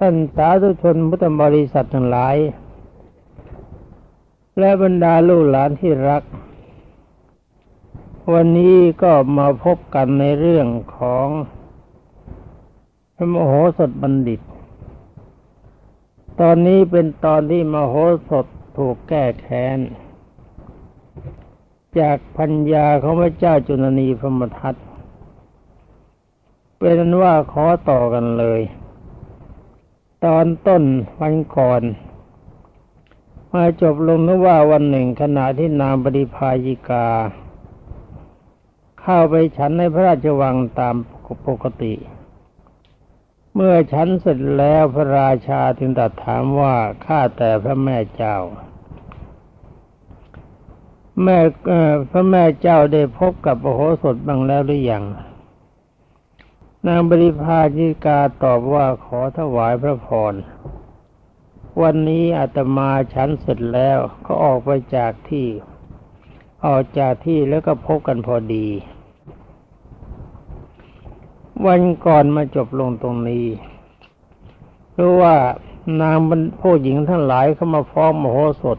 [0.00, 2.36] ท่านสาธุชนพุทธบริษัททั้งหลาย
[4.58, 6.22] และบรรดาลูกหลานที่รัก
[8.32, 11.28] วันนี้ก็มาพบกันในเรื่องของ
[13.14, 14.40] พระมโหสถบัณฑิต
[16.40, 17.94] ตอนนี้เป็นตอนที่มโห
[18.28, 19.78] สถถูกแก้แค้น
[21.98, 24.74] จากพัญญาของพระเจ้าจุลนีพรมทัต
[26.78, 28.62] เป็นว่าขอต่อกันเลย
[30.24, 30.82] ตอนต้น
[31.20, 31.82] วันก่อน
[33.52, 37.08] มาจบลงนึกว่าวันหนึ่งขณะที่นางปริพายิกา
[39.00, 40.94] เข้าไปฉันในพระราชวังตาม
[41.46, 41.94] ปกติ
[43.54, 46.74] เมื่อฉันเสร็จแล้วพระราชาถึงตรัสถามว่า
[47.04, 48.36] ข้าแต่พระแม่เจ้า
[51.22, 51.38] แม่
[52.10, 55.04] พระแม่เจ้าได้พบกับโอโหสถบ้างแล้วหรือยัง
[56.86, 60.34] นางบริพาจิกาตอบว่าขอถวายพระพร
[61.82, 65.46] วันนี้อาตมาฉันเสร็จแล้วก็ออกไปจากที่
[66.66, 68.68] ออกจากที่แล้วก็พบกันพอดี
[71.66, 73.46] วันก่อนมาจบลงตรงนี้
[74.96, 75.36] รู้ว่า
[76.02, 76.16] นาง
[76.60, 78.78] ผู้หญิงทั้งหลายเข้ามาฟ้องมโหสถ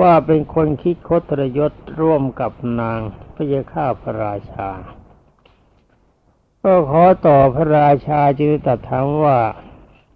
[0.00, 2.98] ว่าเป็นคนคิดคดทรยศร่วมกับนาง
[3.34, 4.70] พระยาข้าพระราชา
[6.64, 9.38] ก็ขอต่อพระราชาจึงตัดถามว่า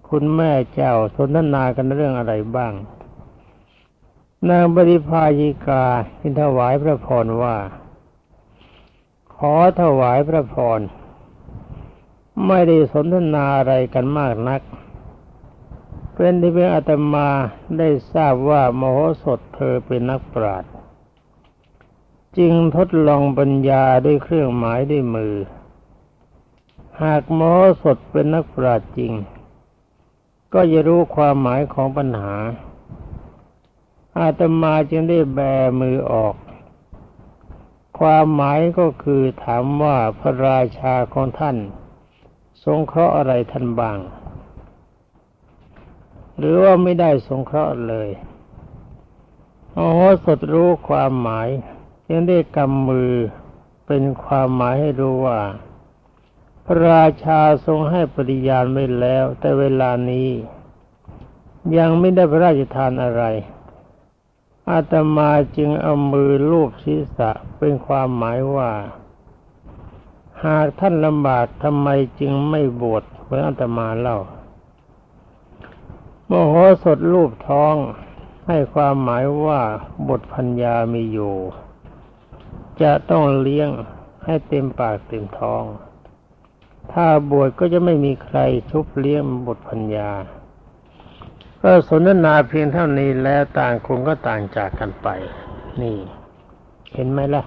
[0.08, 2.72] คุณแม่เจ้าสนทนากันเรื่องอะไรบ้าง
[4.48, 5.84] นางบริพายิกา
[6.20, 7.56] ทินถวายพระพรว่า
[9.36, 10.80] ขอถวายพระพร
[12.46, 14.62] ไม่ได้สนทนาอะไรกันมากนัก
[16.14, 17.28] เป็นที่เพียงอาตมา
[17.78, 20.72] ได้ทราบว่ามโหสถเธอเป็นนักปราชญ์
[22.38, 25.34] จึงทดลองปัญญาด้วยเครื่องหมายด้วยมือ
[27.02, 29.12] หากหมอสดเป็นนักปราชญ์จริง
[30.52, 32.34] ก็จะรู้ความหมายของปัญหา
[34.18, 35.38] อาตมาจึงได้แบ
[35.80, 36.34] มือออก
[37.98, 41.56] ความหมายก็คือถามว่าพระราชาของท่าน
[42.64, 43.98] สงเคราะห์อะไรท่านบ้าง
[46.38, 48.08] หรือว่าไม่ได้สงเคราะห์เลย
[49.74, 49.88] โอ้
[50.24, 51.48] สดรู้ความหมาย
[52.10, 53.12] ยังได้กำมือ
[53.86, 55.40] เป็นความหมายให้รู้ว่า
[56.66, 60.30] พระราชาทรงให้ปฏิญาณไว้แล้ว แต่เวลานี้
[61.78, 63.24] ยังไม่ได้พระราชทานอะไร
[64.70, 68.70] อาตมาจึงเอามือลูบศีรษะเป็นความหมายว่า
[70.44, 71.88] หากท่านลำบากทำไม
[72.20, 74.18] จึงไม่บวชเหมือนอาตมาเล่า
[76.26, 77.76] โมโหสดรูปท้อง
[78.46, 79.60] ให้ความหมายว่า
[80.08, 81.36] บทพัญญามีอยู่
[82.82, 83.70] จะต้องเลี้ยง
[84.24, 85.64] ให้เต็มปากเต็มท้อง
[86.92, 88.38] ถ้าบวชก็จะไม่มีใคร
[88.70, 90.10] ชุบเลี้ยงบทพัญญา
[91.62, 95.08] ก็สนทนาเพียงเท่านี้แล้วต่างคนก็ต่างจากกันไป
[95.80, 95.96] นี่
[96.94, 97.42] เห็นไหมล่ะ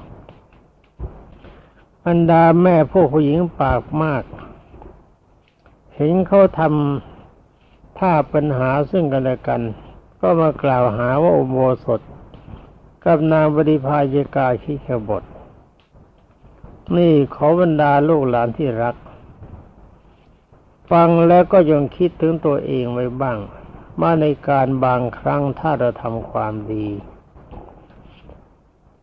[2.06, 4.24] บรรดาแม่พวกผู้หญิงปากมาก
[5.96, 9.62] เห็นเขาทำท่าปัญหาซึ่งกันและกัน
[10.22, 12.02] ก็มากล่าวหาว่าอุโบสถ
[13.04, 15.24] กับนางบริพายกาขี้ขบท
[16.98, 18.96] นี่ขอบรรดาลูกหลานที่รัก
[20.92, 23.40] ฟังแล้วก็ยังคิดถึงตัวเองไว้บ้าง
[24.02, 26.88] มาในการบางครั้งถ้าเราทำความดี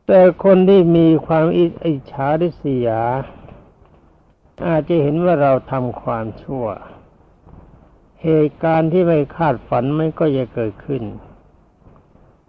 [0.07, 3.03] แต่คนที่มีความอิจฉาริษยา
[4.67, 6.67] อาจจะเห็นว่าเราทำความชั่ว
[8.23, 11.03] เหตุการณ์ที่ไม่คาดฝันไม่ก็จะเกิดขึ้น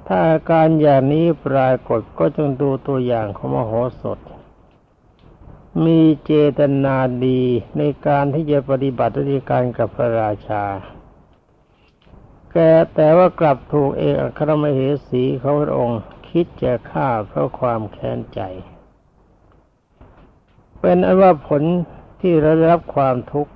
[0.07, 3.71] ถ้าอาการอย่างนี้ปรากฏก็จงดูตัวอย่างของมโห
[4.01, 4.19] สถ
[5.83, 7.41] มีเจตนาดี
[7.77, 10.63] ในการที่จะปฏิบัติราชการกับพระราชา
[12.51, 12.57] แก
[12.95, 18.39] แต่ว่ากลับถูกเอกอัครมเหสีเขาพระองค์คิดจะฆ่าเพราะความแค้นใจ
[20.79, 21.63] เป็นอันว่าผล
[22.21, 23.53] ที่เราได้รับความทุกข์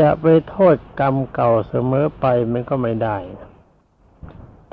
[0.00, 3.16] จะไปโทษกรรมเก่าเสมอไปมันก็ไม่ได้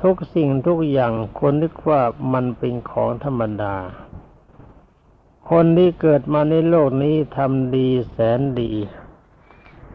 [0.01, 2.01] ทุกสิ่งทุกอย่างคนนึกว่า
[2.33, 3.75] มันเป็นของธรรมดา
[5.55, 8.71] คนที่เกิดมาในโลกนี้ทำดีแสนดี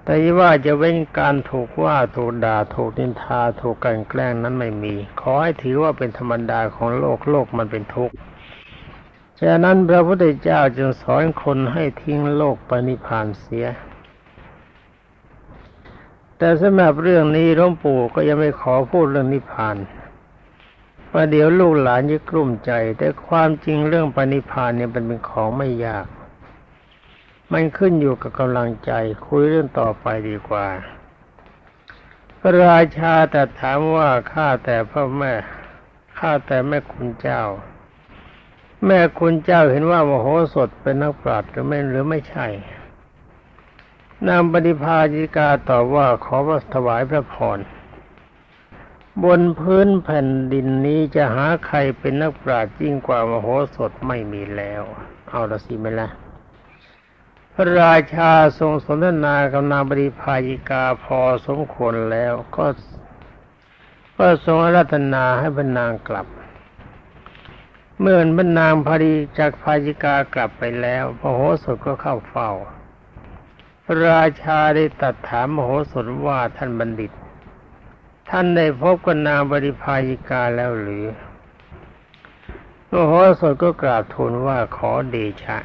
[0.05, 8.15] แต่ว่าจะเว้นการถูกว่าถูกด่าถูกนินทาถูกกันแกล้งนั้นไม่มี ขอให้ถือว่าเป็นธรรมดาของโลกโลกมันเป็นทุกข์
[9.41, 13.67] ฉะนั้นพระพุทธเจ้าจึงสอนคนให้ทิ้งโลกไปนิพพานเสีย
[16.39, 19.77] แต่สำหรับเรื่องนี้หลวงปู่ก็ยังไม่ขอพูดเรื่องนิพพาน
[21.19, 26.07] ว่าเดี๋ยวลูกหลานจะกลุ้มใจ แต่ความจริงเรื่องปณิพานเนี่ยมันเป็นของไม่ยาก
[27.53, 28.91] มันขึ้นอยู่กับกำลังใจ
[29.27, 30.67] คุยเรื่องต่อไปดีกว่า
[32.41, 35.33] พระราชาแต่ถามว่าข้าแต่พ่อแม่
[36.19, 37.43] ข้าแต่แม่คุณเจ้า
[38.87, 42.47] แม่คุณเจ้าเห็นว่ามโหสถเป็นนักปราชญ์หรือไม่หรือไม่ใช่
[44.29, 47.59] นางปฏิภาจิกาตอบว่าขอว่าถวายพระพร
[49.25, 53.47] บนพื้นแผ่นดินนี้จะหาใครเป็นนักปราชญ์ยิ่งกว่ามโห
[53.77, 54.83] สถไม่มีแล้ว
[55.29, 56.09] เอาละสิไหมละ
[57.55, 62.67] พระราชาทรงสนทนากับนางปริพายิกาพอสมควรแล้วก็
[64.19, 66.27] ก็ทรงรัตนาให้บรรนางกลับ
[68.01, 72.51] เมื่อบรรนางพริจากพายิกากลับไปแล้วพระโหสถก็เข้าเฝ้า
[73.85, 77.13] พระราชาได้ตัดถามมโหสถว่าท่านบัณฑิต
[78.31, 81.07] ท่านได้พบกับนางบริพายิกาแล้วหรือ
[82.91, 85.59] มโหสถก็กราบทูลว่าขอเดชะ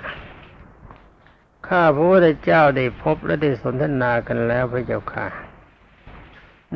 [1.68, 5.28] ข้าพระพุทธเจ้าได้พบและได้สนทนากันแล้วพระเจ้าค่ะ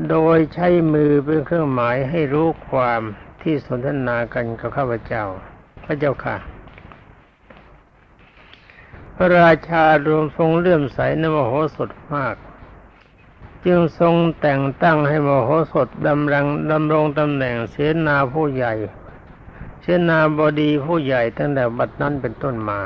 [0.10, 3.02] โดยใช้มือเป็นเครื่องหมายให้รู้ความ
[3.42, 5.24] ที่สนทนากันกับข้าพเจ้า
[5.84, 6.38] พระเจ้าค่ะ
[9.16, 12.36] พระราชารวมทรงเลื่อมใสในมโหสถมาก
[13.66, 17.76] จึงทรงแต่งตั้งให้มโหสถดำรงดำรงตำแหน่งเส
[18.08, 18.74] นาผู้ใหญ่
[19.82, 22.80] เสนาบดีผู้ใหญ่ตั้งแต่บัดนั้นเป็นต้นมา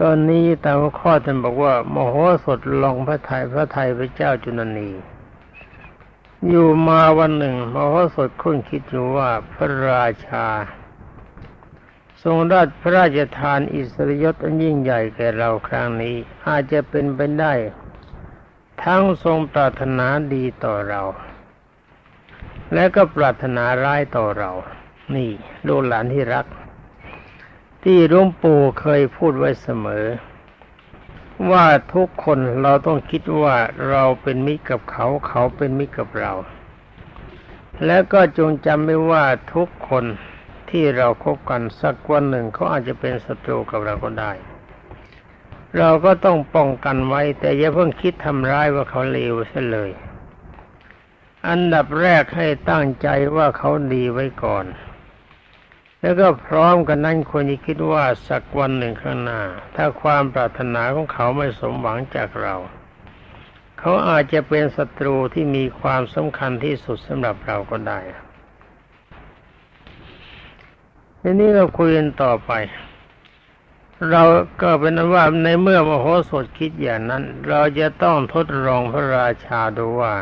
[0.00, 2.14] ตอนนี้ตามข้อท่านบอกว่า มโห
[2.44, 4.90] สถลองพระไทยพระไทยพระเจ้าจุนนี
[6.48, 10.46] อยู่มาวันหนึ่ง มโหสถคุ้นคิดอยู่ว่าพระราชา
[12.22, 16.16] ทรงราชพระราชทานอิสริยศอันยิ่งใหญ่แก่เราครั้งนี้
[16.46, 17.52] อาจจะเป็นไปได้
[18.84, 21.02] ทั้งทรงปรารถนาดีต่อเรา
[22.74, 24.50] และก็ปรารถนาร้ายต่อเรา
[25.14, 25.30] นี่
[25.66, 26.46] ลูกหลานที่รัก
[27.84, 30.06] ที่หลวงปู่เคยพูดไว้เสมอ
[31.50, 33.56] ว่าทุกคนเราต้องคิดว่า
[33.90, 36.32] เราเป็นมิตรกับเขาเขาเป็นมิตรกับเรา
[37.86, 39.24] และก็จงจำไว้ว่า
[39.54, 40.04] ทุกคน
[40.70, 44.32] ที่เราคบกันสักวันหนึ่งเขาอาจจะเป็นศัตรูกับเราก็ได้
[45.78, 49.90] เราก็ต้องป้องกันไว้ แต่อย่าเพิ่งคิดทำร้ายว่าเขาเลวเสียเลย
[51.48, 54.64] อันดับแรกให้ตั้งใจว่าเขาดีไว้ก่อน
[56.00, 59.40] แล้วก็พร้อมกันนั้นควรจะคิดว่าสักวันหนึ่งข้างหน้า
[59.76, 62.54] ถ้าความปรารถนาของเขาไม่สมหวังจากเรา
[63.78, 68.00] เขาอาจจะเป็นศัตรูที่มีความสำคัญที่สุดสำหรับเราก็ได้
[71.20, 72.52] ทีนี้เราคุยกันต่อไป
[74.08, 74.22] เรา
[74.62, 80.14] ก็เป็นนั้นว่าในเมื่อมโหสถคิดอย่างนั้น เราจะต้องทดลองพระราชาดูว่า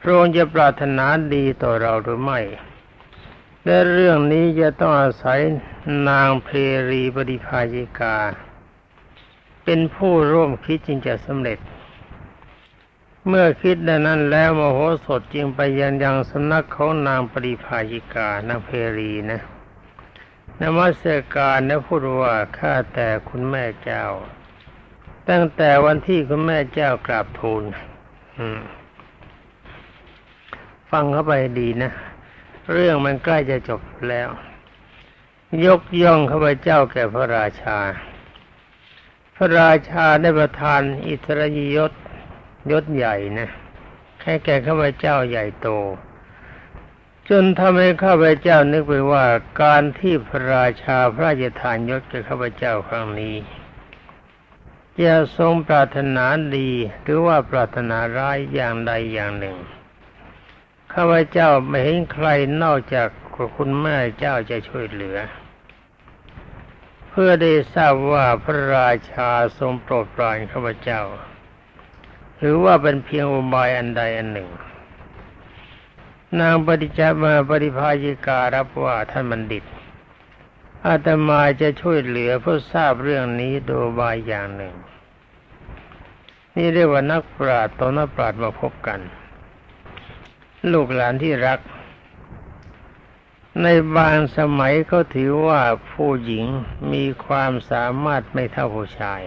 [0.00, 2.40] พระองค์จะปรารถนาดีต่อเราหรือไม่
[3.64, 5.40] และเรื่องนี้จะต้องอาศัย
[6.08, 6.48] นางเพ
[6.90, 8.16] รีปฏิภายิกา
[9.64, 11.58] เป็นผู้ร่วมคิดจึงจะสำเร็จ
[13.28, 19.42] เมื่อคิดดังนั้นแล้วมโหสถจึงไปยังยังสำนักของนางปริภายิกานางเพรีนะ
[20.62, 21.02] นมัส
[21.34, 24.04] การและพูดว่าข้าแต่คุณแม่เจ้า
[25.28, 27.62] ตั้งแต่วันที่คุณแม่เจ้ากราบทูล
[30.90, 31.92] ฟังเข้าไปดีนะ
[32.72, 34.28] เรื่องมันใกล้จะจบแล้ว
[35.66, 37.78] ยกย่องข้าพเจ้าแก่พระราชา
[39.36, 41.92] พระราชาได้ประทานอิสริยยศ
[42.70, 43.48] ยศใหญ่นะ
[44.20, 45.68] แค่แก่ข้าพเจ้าใหญ่โต
[47.34, 49.24] จนทำให้ข้าพเจ้านึกไปว่า
[49.62, 53.36] การที่พระราชาพระราชทานยศแก่ข้าพเจ้าครั้งนี้
[55.02, 56.24] จะทรงปรารถนา
[56.56, 56.70] ดี
[57.02, 59.56] หรือว่าปรารถนาร้ายอย่างใดอย่างหนึ่ง
[60.92, 62.26] ข้าพเจ้าไม่เห็นใคร
[62.62, 63.08] นอกจาก
[63.56, 65.18] คุณแม่เจ้าจะช่วยเหลือ
[67.10, 71.00] เพื่อได้ทราบว่าพระราชาทรงโปรดปรานข้าพเจ้า
[72.38, 74.50] หรือว่าเป็นเพียงอุบายอันใดอันหนึ่ง
[76.40, 79.64] นางปฏิจจมาปฏิภายิการับว่าท่านบัณฑิต
[80.86, 84.74] อาตมาจะช่วยเหลือเพื่อทราบเรื่องนี้โดยบายอย่างหนึ่ง
[86.56, 89.00] นี่เรียกว่านักปราชญ์ตนนักปราชญ์มาพบกัน
[90.72, 91.60] ลูกหลานที่รัก
[93.62, 95.60] ในบางสมัยเขาถือว่า
[95.92, 96.46] ผู้หญิง
[96.92, 99.22] มีความสามารถไม่เท่าผู้ชาย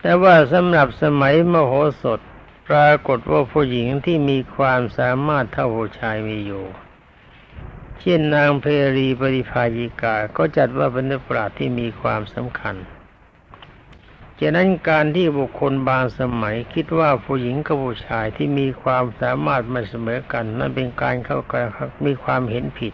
[0.00, 2.20] แต่ว่าสำหรับสมัยมโหสถ
[2.68, 6.64] ปรากฏว่าผู้หญิงที่มีความสามารถเท่าผู้ชายมีอยู่
[8.00, 12.76] เช่นนางเพรีปริภายิกา ก็จัดว่าเป็นนักปราชญ์ที่มีความสำคัญ
[14.40, 21.54] ฉะนั้นการที่บุคคลบางสมัยคิดว่าผู้หญิงกับผู้ชายที่มีความสามารถไม่เสมอกัน นั่นเป็นการเข้าใจ
[22.04, 22.92] มีความเห็นผิด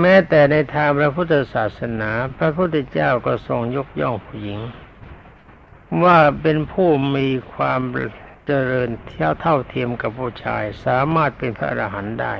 [0.00, 4.60] แม้แต่ในทางพระพุทธศาสนา พระพุทธเจ้าก็ทรงยกย่องผู้หญิง
[6.04, 7.80] ว่าเป็นผู้มีความ
[8.46, 12.34] เจริญเท่าเท่าเทียมกับผู้ชาย สามารถเป็นพระอรหันต์ได้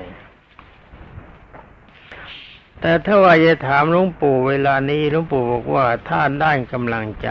[2.80, 7.28] แต่ถ้าว่าจะถามหลวงปู่เวลานี้หลวงปู่บอกว่าถ้านด้านกำลังใจ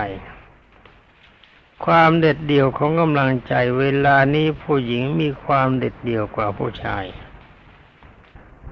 [1.85, 7.05] ความเด็ดเดี่ยวของกำลังใจ เวลานี้ผู้หญิงมีความเด็ดเดี่ยวกว่าผู้ชาย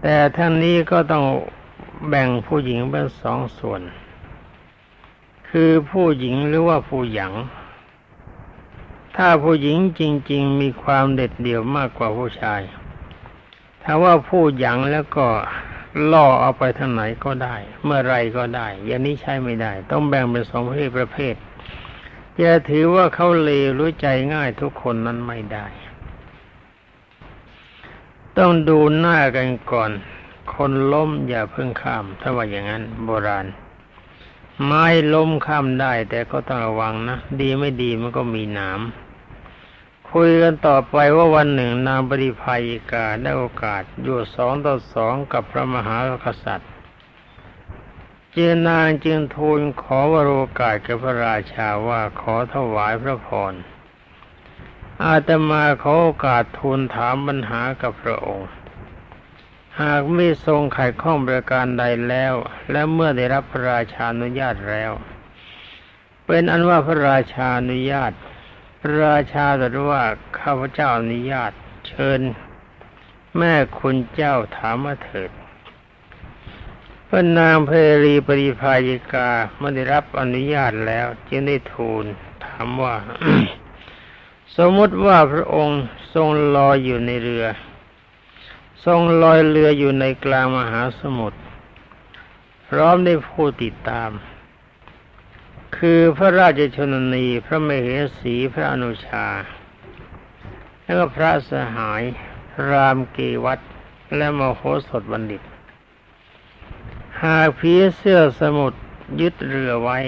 [0.02, 1.26] แต่ทั้งนี้ก็ต้อง
[2.08, 3.82] แบ่งผู้หญิงเป็นสองส่วน
[5.58, 7.32] คือผู้หญิงหรือว่าผู้หญิง
[9.18, 12.62] ถ้าผู้หญิงจริง ๆ มีความเด็ดเดี่ยวมากกว่าผู้ชาย
[13.84, 15.28] ถ้าว่าผู้หญิงแล้วก็
[16.12, 21.36] ล่อเอาไปทางไหนก็ได้ เมื่อไรก็ได้ อย่างนี้ใช้ไม่ได้ ต้องแบ่งเป็นสองประเภทประเภท
[22.40, 25.66] อย่าถือว่าเขาเลวรู้ใจง่ายทุกคนนั้นไม่ได้
[28.38, 29.92] ต้องดูหน้ากันก่อน
[30.54, 33.48] คนล้มอย่าเพิ่งข้าม ถ้าว่าอย่างนั้น โบราณ
[34.64, 38.80] ไม้ล้มข้ามได้ แต่ก็ต้องระวังนะ ดีไม่ดีมันก็มีหนาม
[40.12, 46.72] คุยกันต่อไปว่าวันหนึ่งนางปริภัยกาได้โอกาส อยู่สองต่อสองกับพระมหากษัตริย์
[48.32, 53.54] เจนางจึงทูลขอวโรกาสกับพระราชาว่าขอถวายพระพร
[55.04, 58.50] อาตมาขอโอกาสทูลถามปัญหากับพระองค์
[59.82, 62.34] หากไม่ทรงไขข้องประการใดแล้ว
[62.72, 64.92] และเมื่อได้รับพระราชานุญาตแล้ว
[66.26, 68.12] เป็นอันว่าพระราชานุญาต
[68.82, 70.04] พระราชาตรัสว่า
[70.40, 71.52] ข้าพเจ้าอนุญาต
[71.88, 72.22] เชิญ
[73.38, 75.32] แม่คุณเจ้าถามมาเถิด
[77.08, 77.72] พระนางเพ
[78.04, 82.06] รีปริภายิกาเมื่อได้รับอนุญาตแล้ว จึงได้ทูล
[82.46, 82.96] ถามว่า
[84.58, 85.82] สมมติว่าพระองค์
[86.14, 87.46] ทรงลอยอยู่ในเรือ
[88.86, 91.40] ทรงลอยเรืออยู่ในกลางมหาสมุทร
[92.70, 94.12] พร้อมได้ผู้ติดตาม
[95.78, 97.88] คือพระราชชนนีพระมเห
[98.20, 99.28] สีพระอนุชา
[100.84, 102.04] แล้วก็พระสหาย
[102.70, 103.60] รามเกวัต
[104.16, 105.42] และมโหสถบัณฑิต
[107.24, 108.80] หากผีเสื้อสมุทร
[109.22, 110.00] ยึดเรือไว้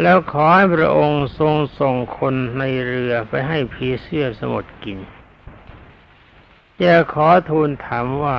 [0.00, 4.98] แล้วขอให้พระองค์ทรงส่งคนในเรือไปให้ผีเสื้อสมุทรกิน
[6.82, 8.38] จะขอทูลถามว่า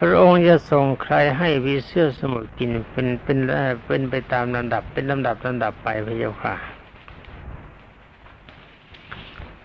[0.00, 3.38] พระองค์จะส่งใครให้พีเสื้อสมุทรกินเป็นเป็น
[3.86, 6.54] เป็นไปตามลำดับ เป็นลำดับลำดับไปพระเจ้าค่ะ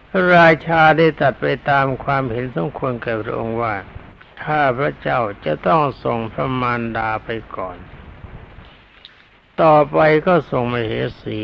[0.09, 3.75] พระราชาได้ตัดไปตามความเห็นสมควรแก่พระองค์ว่า
[4.45, 7.77] ข้าพระเจ้าจะต้องส่งพระมารดาไปก่อน
[9.61, 10.93] ต่อไปก็ส่งมเห
[11.23, 11.41] สี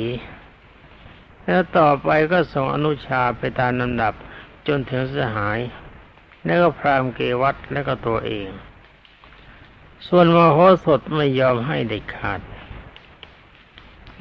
[1.45, 4.13] แล้วต่อไปก็ส่งอนุชาไปตามลำดับ
[4.67, 5.59] จนถึงสหาย
[6.47, 8.49] แล้วก็พรามเกวัตแล้วก็ตัวเอง
[10.07, 12.41] ส่วนมโหสถไม่ยอมให้เด็ดขาด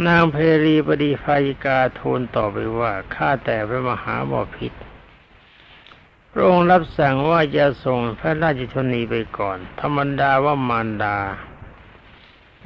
[0.06, 4.72] นางเพรีปดีภายิกาทูลต่อไปว่าข้าแต่พระมหาบพิษ
[6.30, 11.18] พระองค์รับสั่งว่าจะส่งพระราชชนีไปก่อน ธรรมดาว่ามารดา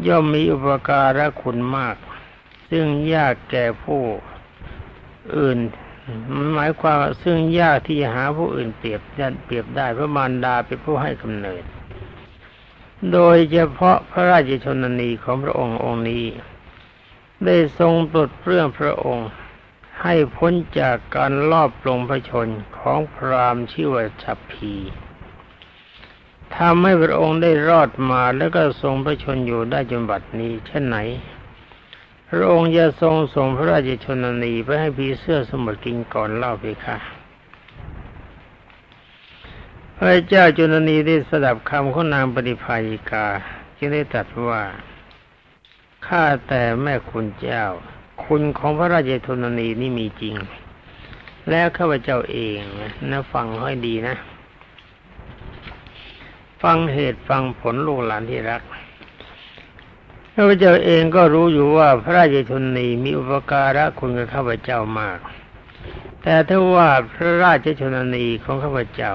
[0.07, 1.97] ย่อมมีอุปการะคุณมาก
[2.71, 4.02] ซึ่งยากแก่ผู้
[5.37, 5.59] อื่น
[6.35, 9.00] มันหมายความซึ่งยากที่จะหาผู้อื่นเปรียบ
[9.45, 11.62] เปรียบได้เพราะมารดาเป็นผู้ให้กำเนิด
[13.12, 16.25] โดยเฉพาะพระราชชนนีของพระองค์องค์นี้
[17.45, 19.29] ได้ทรงปลดเปลื้องพระองค์
[20.02, 22.49] ให้พ้นจากการลอบลงพระชน
[22.79, 24.75] ของพรามชื่อว่าชัพพี
[26.57, 30.99] ทำให้พระองค์ได้รอดมาแล้วก็ทรงพระชนอยู่ได้จนบัดนี้เช่นไหน
[32.32, 36.96] พระองค์จะทรงส่งพระราชชนนีไปให้พีเสื้อสมุทรกินก่อนเล่าไปค่ะ
[39.96, 43.26] พระเจ้าจุลนีได้สดับคำของนางปฏิภายิกา
[43.76, 44.62] จึงได้ตรัสว่า
[46.06, 47.64] ข้าแต่แม่คุณเจ้า
[48.25, 50.34] คุณของพระราชจุลนีนี่มีจริง
[51.50, 52.58] แล้วข้าพเจ้าเอง
[53.10, 54.16] นะฟังให้ดีนะ
[56.62, 58.62] ฟังเหตุฟังผลลูกหลานที่รัก
[60.42, 65.18] ข้าพเจ้าเองก็รู้อยู่ว่าพระราชชนนีมีอุปการะคุณกับข้าพเจ้ามาก
[66.23, 69.14] แต่ถ้าว่าพระราชชนนีของข้าพเจ้า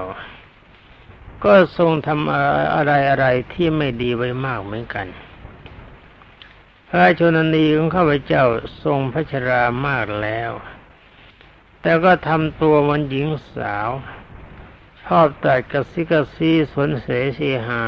[1.44, 2.34] ก็ทรงทำ
[2.76, 5.08] อะไรอะไรที่ไม่ดีไว้มากเหมือนกัน
[6.90, 8.44] พระชนนีของข้าพเจ้า
[8.84, 10.52] ทรงพระชรามากแล้ว
[11.82, 13.90] แต่ก็ทำตัวมันหญิงสาว
[15.04, 17.84] ชอบตัดกระซิกระซีสนเสสีหา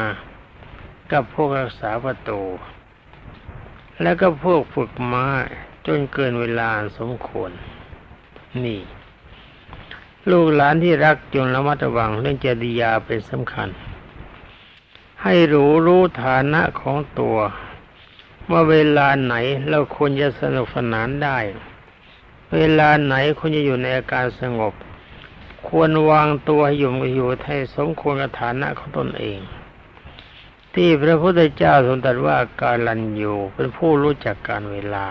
[1.12, 2.42] กับพวกรักษาประตู
[4.02, 5.26] แล้วก็พวกฝึกม้า
[5.86, 7.50] จนเกินเวลาสมควร
[8.64, 8.80] นี่
[10.30, 13.68] ลูกหลานที่รักจงระมัดระวังเรื่องจริยาเป็นสำคัญ
[15.22, 17.38] ให้รู้รู้ฐานะของตัว
[18.50, 19.34] ว่าเวลาไหน
[19.68, 21.38] เราควรจะสนุกสนานได้
[22.54, 24.74] เวลาไหนควรจะอยู่ในอาการสงบ
[25.68, 29.38] ควรวางตัวอยู่อยู่ให้สมควรกับฐานะของตนเอง
[30.74, 35.06] ที่พระพุทธเจ้าทรงตรัสว่าการลันอยู่เป็นผู้รู้จักการเวลา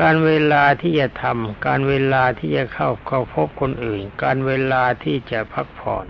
[0.00, 6.06] การเวลาที่จะทำการเวลาที่จะเข้าเข้าพบคนอื่น การเวลาที่จะพักผ่อน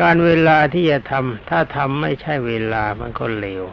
[0.00, 3.64] การเวลาที่จะทำถ้าทำไม่ใช่เวลามันก็เลว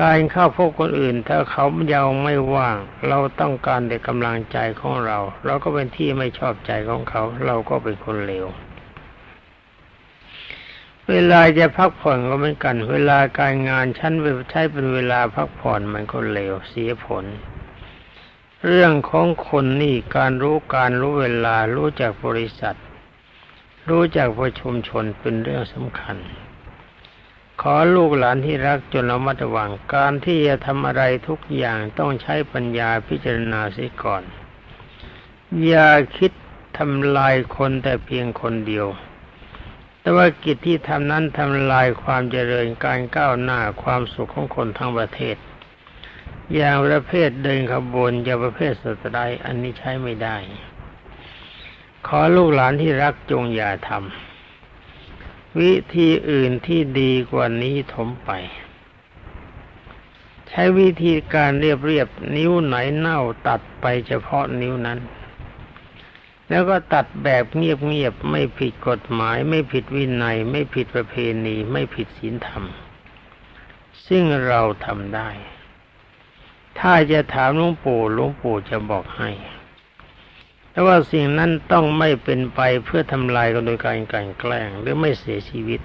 [0.00, 1.64] การเข้าพบคนอื่น ถ้าเขา
[1.94, 2.76] ยังไม่ว่าง
[3.08, 8.46] เราต้องการแต่กำลังใจของเรา เราก็เป็นที่ไม่ชอบใจของเขา เราก็เป็นคนเลว
[11.10, 14.14] เวลาจะพักผ่อนก็เหมือนกัน เวลาการงานชั้น
[14.50, 17.24] ใช้เป็นเวลาพักผ่อนมันก็เลวเสียผล
[18.66, 22.76] เรื่องของคนนี่การรู้การรู้เวลารู้จักบริษัท
[23.88, 26.16] รู้จักประชุมชนเป็นเรื่องสำคัญ
[27.60, 34.22] ขอลูกหลานที่รักจนระมัดระวังการที่จะทำอะไรทุกอย่างต้องใช้ปัญญาพิจารณาเสียก่อน
[35.66, 36.32] อย่าคิด
[36.78, 38.86] ทำลายคนแต่เพียงคนเดียว
[40.02, 45.36] แต่ว่ากิจที่ทำนั้นทำลายความเจริญการก้าวหน้าความสุขของคนทั้งประเทศ
[46.54, 50.36] อย่างประเภทเดินขบวนอย่างประเภทสตรายอันนี้ใช้ไม่ได้
[52.06, 58.30] ขอลูกหลานที่รักจงอย่าทำวิธีอื่นที่ดีกว่านี้ถมไป
[60.48, 64.98] ใช้วิธีการเรียบเรียบนิ้วไหนเน่าตัดไปเฉพาะนิ้วนั้น
[66.52, 71.14] แล้วก็ตัดแบบเงียบๆไม่ผิดกฎหมาย ไม่ผิดวินัย ไม่ผิดประเพ
[71.46, 72.64] ณี ไม่ผิดศีลธรรม
[74.06, 75.28] ซึ่งเราทำได้
[76.78, 79.30] ถ้าจะถามหลวงปู่หลวงปู่จะบอกให้
[80.70, 85.80] แต่ว่าสิ่งนั้นต้องไม่เป็นไปเพื่อทำลายกันโดยการกันแกล้งหรือไม่เสียชีวิต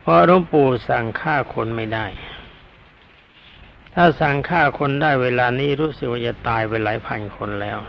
[0.00, 2.06] เพราะหลวงปู่สั่งฆ่าคนไม่ได้
[3.94, 7.80] ถ้าสั่งฆ่าคนได้เวลานี้รู้สึกว่าจะตายไปหลายพันคนแล้ว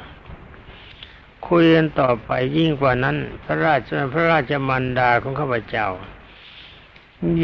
[1.51, 5.87] คุยกันต่อไปยิ่งกว่านั้น พระราชพระราชมันดาของข้าพเจ้า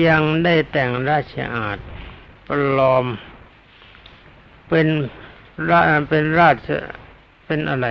[0.07, 1.77] ยังได้แต่งราชอาณ
[2.47, 3.05] ปลอม
[4.69, 4.87] เป็น
[5.69, 6.69] ราเป็นราช
[7.45, 7.87] เป็นอะไร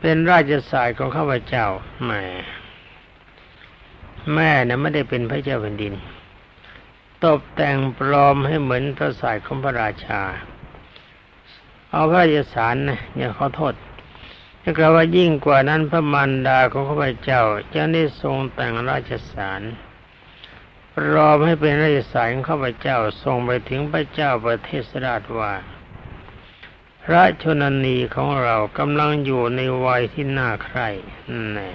[0.00, 1.66] เป็นราชสายของข้าพเจ้า
[2.04, 2.22] แม่
[4.34, 5.94] แม่นะไม่ได้เป็นพระเจ้าแผ่นดิน
[7.24, 10.20] ตบแต่งปลอมให้เหมือนพระสายของพระราชา
[11.90, 13.74] เอาพระราชสารนะอย่าขอโทษ
[14.62, 17.42] ถ้ากล่าวว่ายิ่งกว่านั้นพระมารดาของข้าพเจ้า
[17.74, 19.62] จะได้ทรงแต่งราชสาร
[20.94, 25.54] ปลอให้เป็นราชสารข้าพเจ้าทรงไปถึงพระเจ้าประเทศราชว่า
[27.04, 30.88] พระชนนีของเรากำลังอยู่ในวัยที่น่าใคร่
[31.56, 31.72] นี่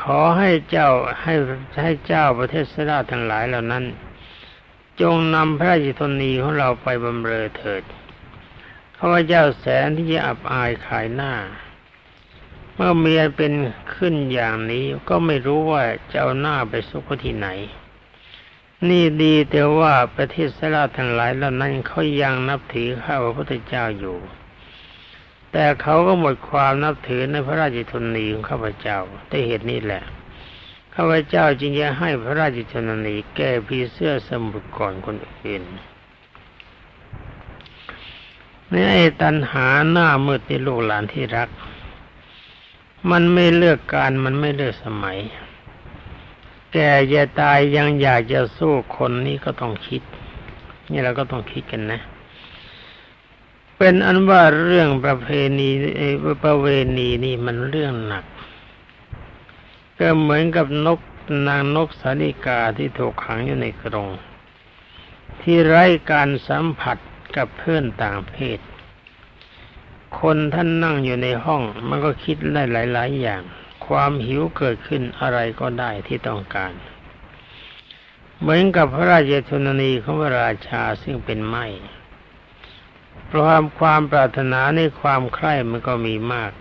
[0.00, 0.88] ขอให้เจ้า
[1.22, 1.34] ให้
[1.82, 3.84] ให้เจ้าประเทศสราทั้งหลายเหล่านั้น
[5.00, 7.82] จงนำพระชนนีของเราไปบำเรอเถิด
[8.98, 11.32] ข้าพเจ้าแสนที่จะอับอายขายหน้า
[12.74, 13.52] เมื่อเมียเป็น
[13.94, 17.48] ขึ้นอย่างนี้ก็ไม่รู้ว่าจะเอาหน้าไปซุกที่ไหน
[18.88, 24.18] นี่ดีแต่ว่าประเทศสลาทั้งหลายเหล่านั้นเขายังนับถือข้าพระพุทธเจ้าอยู่
[25.52, 30.02] แต่เขาก็หมดความนับถือในพระราชทนีของข้าพเจ้าได้เหตุนี้แหละ
[30.94, 35.62] ข้าพเจ้าจึงจะให้พระราชทนนีแก้พีเสื้อสมุดก่อนคนอื่น
[38.72, 41.48] นี่ไอ้ตันหาหน้ามืดในลูกหลานที่รัก
[43.10, 45.18] มันไม่เลือกการมันไม่เลือกสมัย
[46.72, 50.02] แก่จะตายยังอยากจะสู้คนนี้ก็ต้องคิด
[50.90, 52.00] นี่เราก็ต้องคิดกันนะ
[53.76, 55.68] เป็นอันว่าเรื่องประเพณี
[56.42, 56.66] ประเว
[56.98, 58.24] ณีนี่มันเรื่องหนัก
[59.98, 61.00] ก็เหมือนกับนก
[61.48, 64.08] นางนกสานิกาที่ถูกขังอยู่ในกรง
[65.40, 66.96] ที่ไร้การสัมผัส
[67.36, 68.60] กับเพื่อนต่างเพศ
[70.20, 73.42] คนท่านนั่งอยู่ในห้องมันก็คิดได้หลาย ๆ อย่าง
[73.86, 76.72] ความหิวเกิดขึ้นอะไรก็ได้ที่ต้องการ
[78.40, 81.66] เหมือนกับพระราชชนนีของพระราชาซึ่งเป็นไม้
[83.32, 86.52] ความความปรารถนาในความใคร่มันก็มีมาก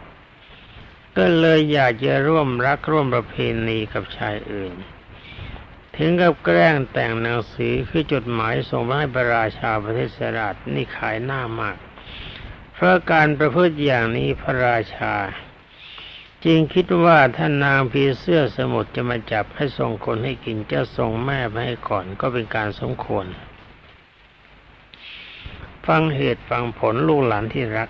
[1.17, 3.35] ก็เลยอยากจะร่วมรักร่วมประเพ
[3.67, 4.75] ณีกับชายอื่น
[5.97, 11.77] ถึงกับแกล้งแต่งหนังสือคือจดหมายส่งมาให้พระราชาประเทศสราชนี่ขายหน้ามาก
[12.73, 15.15] เพราะการประพฤติอย่างนี้พระราชา
[16.45, 23.25] จริงคิดว่าท่านนางผีเสื้อสมุทรจะมาจับให้ส่งคนให้กินจะส่งแม่ไปให้ก่อนก็เป็นการสมควร
[25.87, 27.89] ฟังเหตุฟังผลลูกหลานที่รัก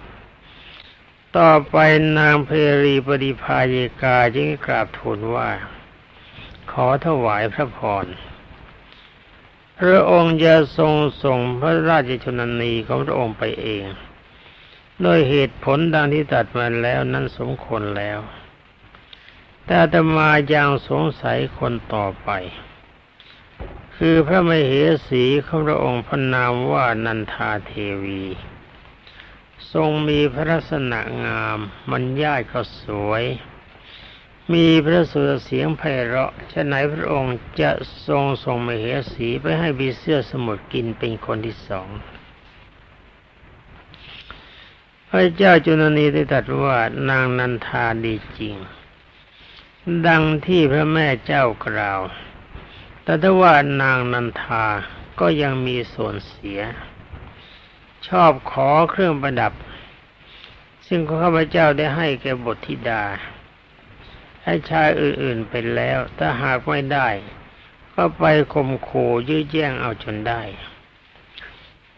[1.38, 1.78] ต่อไป
[2.20, 2.50] นางเพ
[2.84, 5.50] รีปฏิภาเยกาจึงกราบทูลว่า
[6.84, 8.06] อถวายพระพร
[9.80, 13.86] พระองค์จะทรงส่งพระราชชนนีของพระองค์ไปเอง
[15.02, 18.20] โดยเหตุผลดังที่ตัดมาแล้วนั้นสมควรแล้ว
[19.66, 22.30] แต่ตมายังสงสัยคนต่อไป
[24.00, 24.74] คือพระมเห
[25.08, 27.72] สีของพระองค์พระนามว่านันทาเท
[28.04, 28.24] วี
[29.74, 31.58] ทรงมีพระลักษณะงาม
[31.92, 33.24] มันย่ายก็สวย
[34.54, 37.72] มีพระสุรเสียงไพเราะฉะไหนพระองค์จะ
[38.08, 41.90] ทรงทรงมเหสีไปให้บีเสื้อสมุทรกินเป็นคนที่สอง
[45.10, 46.78] พระเจ้าจุลนีได้ตรัสว่า
[47.10, 48.56] นางนันทาดีจริง
[50.08, 52.02] ดังที่พระแม่เจ้ากล่าว
[53.04, 54.66] แต่ถ้าว่านางนันทา
[55.20, 56.62] ก็ยังมีส่วนเสีย
[58.08, 59.54] ชอบขอเครื่องประดับ
[60.88, 63.04] ซึ่งข้าพเจ้าได้ให้แก่บทธิดา
[64.46, 67.10] ให้ชายอื่นๆไปแล้ว ถ้าหากไม่ได้
[67.96, 70.42] ก็ไปข่มขู่ยื้อแย่งเอาจนได้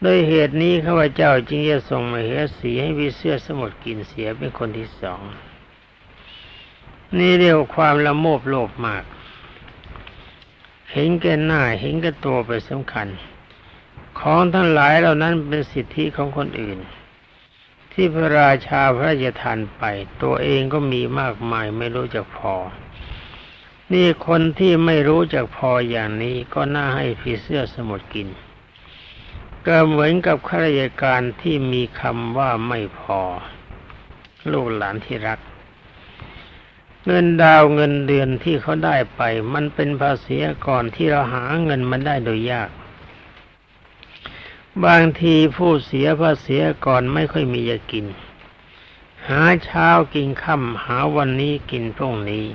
[0.02, 5.22] โดยเหตุนี้ข้าพเจ้าจึงจะส่งมาเหสีให้วิเสื้อสมุดกินเสียเป็นคนที่สอง
[7.18, 9.04] นี่เรียกความละโมบโลภมาก
[10.92, 13.08] เห็นแก่หน้าเห็นแก่ตัวไปสำคัญ
[14.20, 16.78] ของทั้งหลายเหล่านั้นเป็นสิทธิของคนอื่น
[18.00, 19.82] ที่พระราชาพระราชทานไป
[20.22, 22.54] ตัวเองก็มีมากมายไม่รู้จักพอ
[23.92, 28.28] นี่คนที่ไม่รู้จักพออย่างนี้ก็น่าให้ผีเสื้อสมุดกิน
[29.66, 33.20] ก็เหมือนกับข้าราชการที่มีคำว่าไม่พอ
[34.52, 35.40] ลูกหลานที่รัก
[37.06, 39.22] เงินดาวเงินเดือนที่เขาได้ไป
[39.54, 42.70] มันเป็นภาษีก่อนที่เราหาเงินมันได้โดยยาก
[44.84, 48.06] บางทีผู้เสียภาษีก่อนไม่ค่อยมีจะกิน
[49.28, 52.46] หาเช้ากินค่ำหาวันนี้กินพรุ่งนี้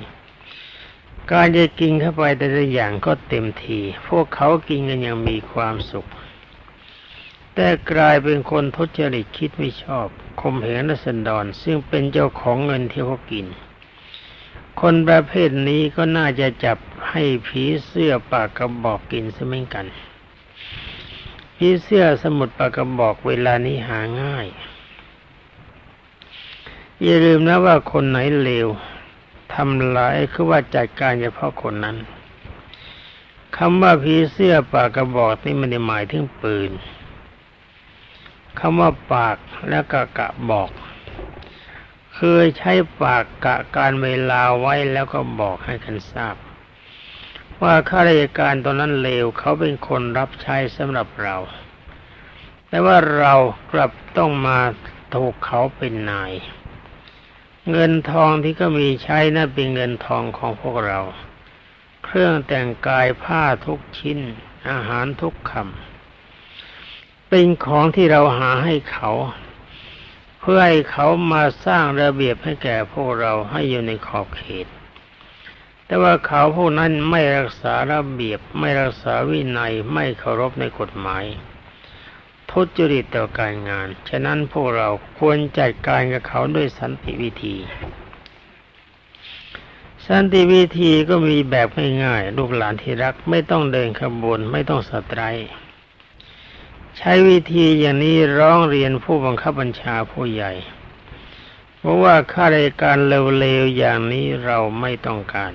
[1.31, 6.09] การจะกินเข้าไปแต่ละอย่างก็เต็มที พวกเขากินกันย่างมีความสุข
[7.55, 10.07] แต่กลายเป็นคนทุจริตคิดไม่ชอบ
[10.41, 13.45] คมเหงและสันดอนซึ่งเป็นเจ้าของเงินที่เขากิน
[14.81, 16.77] คนประเภทนี้ก็น่าจะจับ
[17.09, 19.85] ให้ผีเสื้อปากกระบอกกินซะเหมือนกัน
[21.65, 24.47] ผีเสื้อสมุดปากกระบอกเวลานี้หาง่าย
[27.01, 28.67] อย่าลืมนะว่าคนไหนเลว
[29.53, 31.97] ทำลายคือว่าจัดการเฉพาะคนนั้น
[33.57, 36.71] คำว่าผีเสื้อปากกระบอกนี่มันหมายถึงปืน
[38.59, 39.37] คำว่าปาก
[39.69, 40.69] และกะกะบอก
[42.15, 46.37] เคยใช้ปากกะการเวลาไว้แล้วก็บอกให้กันทราบ
[47.61, 51.37] ว่าข้าราชการตอนนั้นเลวเขาเป็นคนรับใช้สำหรับเรา
[52.67, 53.33] แต่ว่าเรา
[53.71, 54.59] กลับต้องมา
[55.15, 56.33] ถูกเขาเป็นนาย
[57.71, 60.99] เงินทองที่ก็มีใช้นะ่นเป็นเงินทองของพวกเรา
[62.05, 64.19] เครื่องแต่งกายผ้าทุกชิ้น
[64.69, 69.11] อาหารทุกคำเป็นของที่เราหาให้เขา
[70.39, 74.67] เพื่อให้เขามาสร้างระเบียบให้แก่พวกเราให้อยู่ในขอบเขต
[75.93, 81.23] แต่ว่าเขาพวกนั้นไม่รักษาระเบียบ ไม่รักษาวินัยไม่เคารพในกฎหมาย
[82.51, 87.55] ทุจริตต่อการงาน ฉะนั้นพวกเราควรจัดการกับเขาด้วยสันติวิธี
[90.07, 91.67] สันติวิธีก็มีแบบ
[92.03, 95.35] ง่ายๆลูกหลานที่รักไม่ต้องเดินขบวนไม่ต้องสตราย
[96.97, 100.51] ใช้วิธีอย่างนี้ร้องเรียนผู้บังคับบัญชาผู้ใหญ่
[101.77, 105.53] เพราะว่าข้าราชการเลวๆอย่างนี้เราไม่ต้องการ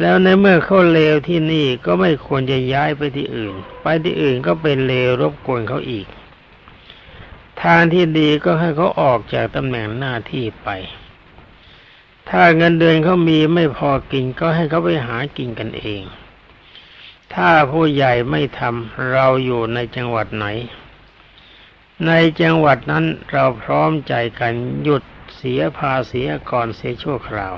[0.00, 6.06] แล้วในเมื่อเขาเลวที่นี่ก็ไม่ควรจะย้ายไปที่อื่น ไปที่อื่นก็เป็นเลวรบกวนเขาอีก
[7.62, 10.68] ทางที่ดีก็ให้เขาออกจากตำแหน่งหน้าที่ไป
[12.30, 16.02] ถ้าเงินเดือนเขามีไม่พอกินก็ให้เขาไปหากินกันเอง
[17.34, 20.46] ถ้าผู้ใหญ่ไม่ทำเราอยู่ในจังหวัดไหน
[22.06, 25.02] ในจังหวัดนั้นเราพร้อมใจกันหยุด
[25.36, 27.54] เสียภาษีก่อนเสียชั่วคราว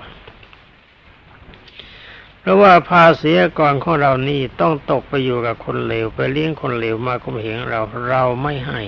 [2.45, 8.81] เพราะว่าภาษีก่อนของเรานี่ต้องตกไปอยู่กับคนเลวไปเลี้ยงคนเลวมาคุมเหงเราเราไม่ให้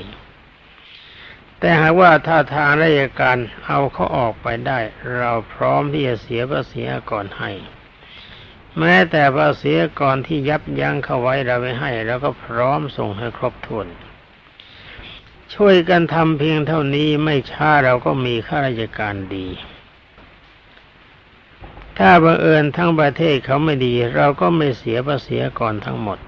[1.58, 4.78] แต่หากว่าถ้าทางราชการเอาเขาออกไปได้
[5.16, 7.50] เราพร้อมที่จะเสียภาษีก่อนให้
[8.78, 13.86] แม้แต่ภาษีก่อนที่ยับยั้งเขาไว้เราไม่ให้ แล้วก็พร้อมส่งให้ครบถ้วน
[15.54, 19.46] ช่วยกันทำเพียงเท่านี้ไม่ช้าเราก็มีข้าราชการดี
[21.98, 26.18] ถ้าบังเอิญทั้งประเทศเขาไม่ดี เราก็ไม่เสียภาษีก่อนทั้งหมด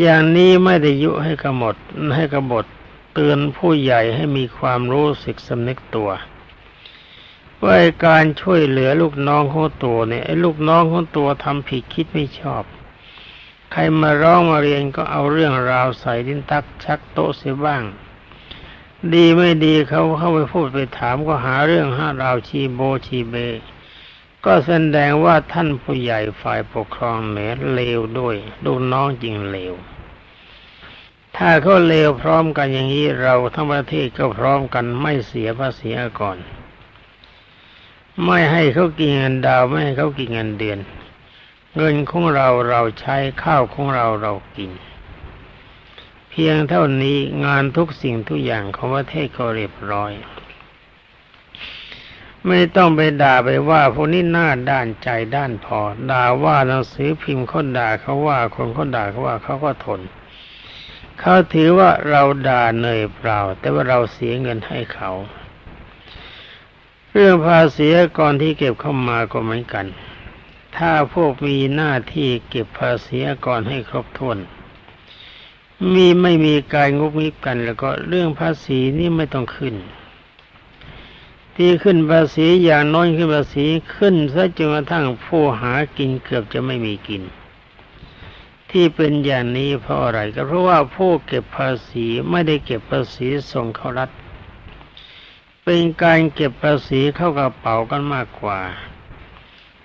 [0.00, 1.76] อย่างนี้ไม่ได้ยุให้กำหนด
[2.16, 2.64] ให้กบฏ
[3.14, 6.10] เตือนผู้ใหญ่ให้มีความรู้สึกสำนึกตัว
[7.64, 12.62] ว่าการช่วยเหลือลูกน้องของตัวเนี่ยไอ้ลูกน้องของตัวทำผิดคิดไม่ชอบ
[13.72, 17.82] ใครมาร้องมาเรียนก็เอาเรื่องราวใส่ดินตักชักโต๊ะเสียบ้าง
[19.14, 23.34] ดีไม่ดีเขาเข้าไปพูดไปถามก็หาเรื่องห้าราวชีโบชีเบ
[24.44, 27.38] ก็แสดงว่าท่านผู้ใหญ่ฝ่ายปกครองแหม
[27.74, 29.74] เลวด้วยดูน้องจริงเลว
[31.36, 36.38] ถ้าเขาเลวพร้อมกันอย่างนี้เราทั้งประเทศก็พร้อมกันไม่เสียภาษีก่อน
[38.24, 40.78] ไม่ให้เขากินเงินดาวไม่ให้เขากินเงินเดือน
[41.76, 44.70] เงินของเราเราใช้ข้าวของเราเรากิน
[46.30, 50.12] เพียงเท่านี้งานทุกสิ่งทุกอย่างของประเทศก็เรียบร้อย
[52.48, 55.80] ไม่ต้องไปด่าไปว่าพวกนี้หน้าด้านใจด้านพอ
[56.10, 60.00] ด่าว่าหนังสือพิมพ์คนด่าเขาว่าคนคนด่าเขาว่าเขาก็ทน
[61.20, 65.10] เขาถือว่าเราด่าเหนื่อยเปล่า แต่ว่าเราเสียเงินให้เขา
[67.12, 67.86] เรื่องภาษี
[68.18, 69.86] ก่อนที่เก็บเข้ามาก็เหมือนกัน
[70.76, 74.38] ถ้าพวกมีหน้าที่เก็บภาษีก่อนให้ครบถ้วน
[75.94, 79.74] มีไม่มีการงุบงิบกัน แล้วก็เรื่องภาษีนี่ไม่ต้องขึ้น
[81.60, 83.66] ที่ขึ้นภาษีอย่างน้อยขึ้นภาษี
[83.96, 87.22] ขึ้นซะจนกระทั่งผู้หากินเกือบจะไม่มีกิน
[88.70, 94.10] ที่เป็นอย่างนี้เพราะอะไรก็เพราะว่าผู้เก็บภาษีไม่ได้เก็บภาษีส่งเข้ารัฐ
[95.64, 98.60] เป็นการเก็บภาษีเข้ากระเป๋ากันมากกว่า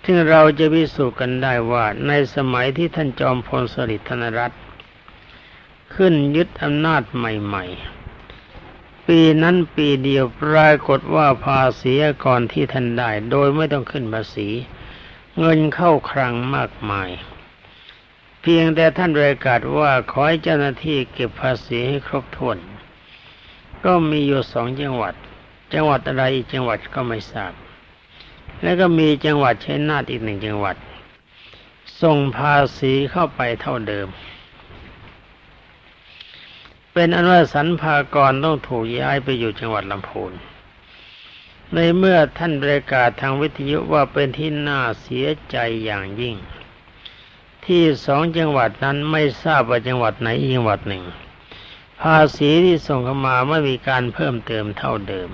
[0.04, 4.62] ซึ่งเราจะพิสูจน์กันได้ว่าในสมัยที่ท่านจอมพลสฤษดิ์ธนรัตน์
[5.96, 8.03] ขึ้นยึดอำนาจใหม่ ๆ
[9.08, 11.94] ปีนั้นปีเดียวปรากฏว่าภาษี
[12.26, 14.50] ก่อนที่ท่านได้ โดยไม่ต้องขึ้นภาษี
[15.40, 17.10] เงินเข้าคลังมากมาย
[18.42, 22.58] เพียงแต่ท่านประกาศว่าขอให้เจ้าหน้าที่เก็บภาษีให้ครบถ้วน
[23.86, 25.14] ก็มีอยู่สองจังหวัด
[25.74, 27.54] จังหวัดอะไรอีกจังหวัดก็ไม่ทราบ
[28.64, 30.76] แล้วก็มีจังหวัดชัยนาทอีกหนึ่งจังหวัด
[32.02, 34.08] ส่งภาษีเข้าไปเท่าเดิม
[36.94, 40.34] เป็นอันว่าสรรพากรต้องถูกย้ายไปอยู่จังหวัดลำพูน
[41.74, 46.36] ในเมื่อท่านประกาศทางวิทยุว่าเป็นที่น่าเสียใจอย่างยิ่ง
[47.66, 51.04] ที่สองจังหวัดนั้นไม่ทราบว่าจังหวัดไหนอีกจังหวัดหนึ่ง
[52.02, 55.30] ภาษีที่ส่งเข้ามาไม่มีการเพิ่มเติมเท่าเดิม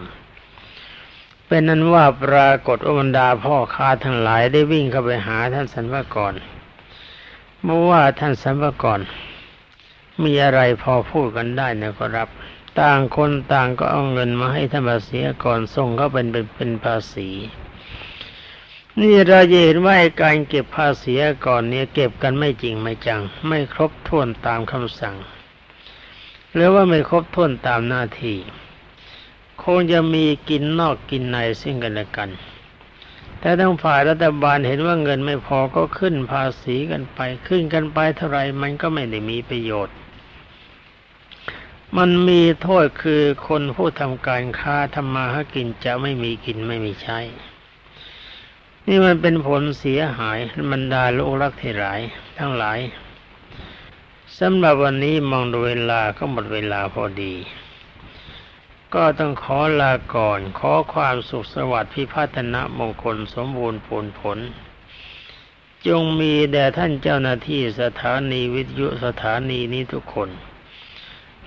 [1.47, 6.33] เป็นนั้นว่าปรากฏว่าบรรดาพ่อค้าทั้งหลายได้วิ่งเข้าไปหาท่านสรรพากร
[7.63, 8.99] เมื่อว่าท่านสรรพากร
[10.25, 12.27] มีอะไรพอพูดกันได้นะครับ
[12.79, 17.29] ต่างคนต่างก็เอาเงินมาให้ท่านภาษีก่อนส่งเขาเป็นเป็นเป็นภาษี
[18.99, 21.13] นี่เราเห็นว่าการเก็บภาษี
[21.45, 25.15] ก่อนเนี่ยเก็บกันไม่จริงไม่จัง ไม่ครบถ้วนตามคำสั่ง
[26.53, 28.37] หรือว่าไม่ครบถ้วนตามหน้าที่
[29.63, 32.29] คงจะมีกินนอกกินในซึ่งกันและกัน
[33.39, 39.95] แต่ทั้งฝ่ายรัฐบาลเห็นว่าเงินไม่พอก็ขึ้นภาษีกันไป ขึ้นกันไปเท่าไรมันก็ไม่ได้มีประโยชน์
[41.97, 47.19] มันมีโทษคือคนผู้ทำการค้าทำมาหากินจะไม่มีกินไม่มีใช้
[48.87, 50.37] นี่มันเป็นผลเสียหาย
[50.71, 51.99] บรรดาโลกรักเทหลาย
[52.37, 52.79] ทั้งหลาย
[54.39, 57.33] สำหรับวันนี้มองดูเวลาก็หมดเวลาพอดี
[58.95, 64.39] ก็ต้องขอลาก่อน ขอความสุขสวัสดิ์พิพัฒนะมงคลสมบูรณ์ผลผล
[65.87, 70.29] จงมีแด่ท่านเจ้าหน้าที่สถานีวิทยุสถานีนี้ทุกคน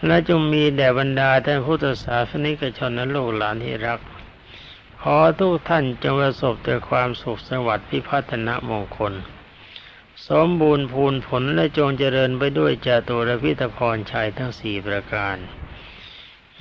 [0.07, 4.01] และจงมีแด่บรรดาท่านพุทธศาสนิกชนและลูกหลานที่รัก
[5.01, 9.15] ขอทุกท่านจงประสบแต่ความสุขสวัสดิ์พิพัฒนมงคล
[10.29, 15.37] สมบูรณ์พูนผลและจงเจริญไปด้วยจตุรพิธพรชัยทั้งสี่ประการ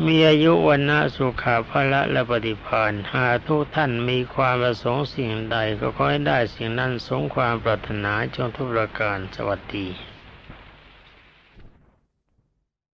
[0.06, 9.88] มีอายุวันนะสุขาภละและปฏิพานหากทุกท่านมีความประสงค์สิ่งใดก็ขอให้ได้สิ่งนั้นสมความปรารถนาจงทุกประการสวัสดี